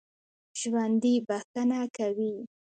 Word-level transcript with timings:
ژوندي 0.59 1.13
بښنه 1.27 1.81
کوي 1.95 2.33